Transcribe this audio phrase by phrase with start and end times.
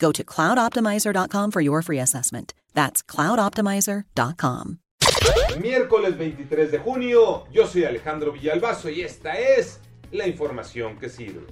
[0.00, 2.54] Go to cloudoptimizer.com for your free assessment.
[2.74, 4.78] That's cloudoptimizer.com.
[5.60, 11.46] Miércoles 23 de junio, yo soy Alejandro Villalbazo y esta es la información que sirve.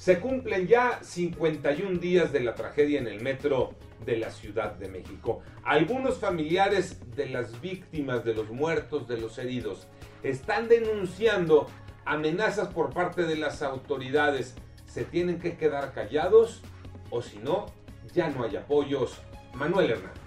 [0.00, 3.74] Se cumplen ya 51 días de la tragedia en el metro
[4.06, 5.40] de la Ciudad de México.
[5.64, 9.88] Algunos familiares de las víctimas, de los muertos, de los heridos,
[10.22, 11.66] están denunciando
[12.04, 14.54] amenazas por parte de las autoridades.
[14.86, 16.62] ¿Se tienen que quedar callados?
[17.10, 17.66] O si no,
[18.14, 19.20] ya no hay apoyos.
[19.54, 20.18] Manuel Hernández.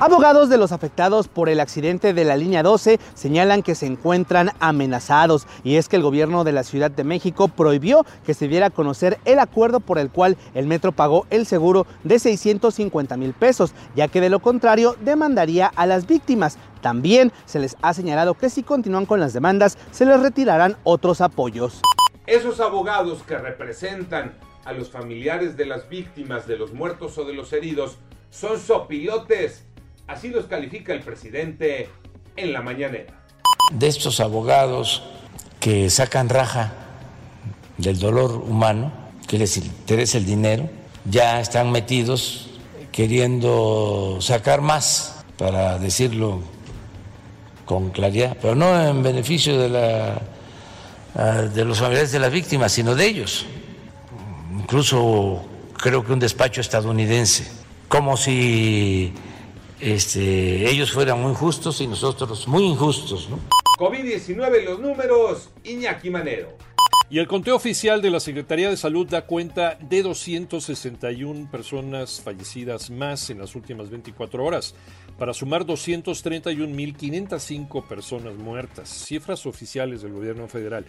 [0.00, 4.52] Abogados de los afectados por el accidente de la línea 12 señalan que se encuentran
[4.60, 8.66] amenazados y es que el gobierno de la Ciudad de México prohibió que se diera
[8.66, 13.34] a conocer el acuerdo por el cual el metro pagó el seguro de 650 mil
[13.34, 16.58] pesos, ya que de lo contrario demandaría a las víctimas.
[16.80, 21.20] También se les ha señalado que si continúan con las demandas se les retirarán otros
[21.20, 21.82] apoyos.
[22.26, 24.34] Esos abogados que representan
[24.68, 27.96] a los familiares de las víctimas, de los muertos o de los heridos,
[28.30, 29.64] son sopilotes.
[30.06, 31.88] Así los califica el presidente
[32.36, 33.24] en la mañanera.
[33.72, 35.02] De estos abogados
[35.58, 36.74] que sacan raja
[37.78, 38.92] del dolor humano,
[39.26, 40.68] que les interesa el dinero,
[41.06, 42.50] ya están metidos
[42.92, 46.42] queriendo sacar más, para decirlo
[47.64, 50.20] con claridad, pero no en beneficio de, la,
[51.54, 53.46] de los familiares de las víctimas, sino de ellos.
[54.68, 55.42] Incluso
[55.78, 57.50] creo que un despacho estadounidense
[57.88, 59.14] como si
[59.80, 63.30] este, ellos fueran muy justos y nosotros muy injustos.
[63.30, 63.38] ¿no?
[63.78, 66.50] COVID-19, los números, Iñaki Manero.
[67.08, 72.90] Y el conteo oficial de la Secretaría de Salud da cuenta de 261 personas fallecidas
[72.90, 74.74] más en las últimas 24 horas,
[75.18, 80.84] para sumar 231.505 personas muertas, cifras oficiales del gobierno federal.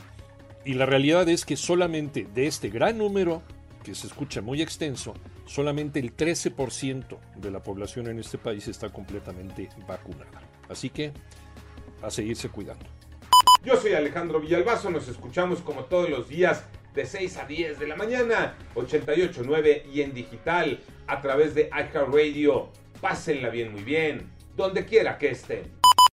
[0.65, 3.45] Y la realidad es que solamente de este gran número,
[3.85, 5.15] que se escucha muy extenso,
[5.45, 10.43] solamente el 13% de la población en este país está completamente vacunada.
[10.69, 11.13] Así que
[12.03, 12.85] a seguirse cuidando.
[13.65, 16.65] Yo soy Alejandro Villalbazo, nos escuchamos como todos los días
[16.97, 22.71] de 6 a 10 de la mañana, 88.9 y en digital a través de iHeartRadio.
[23.03, 25.65] Pásenla bien, muy bien, donde quiera que estén.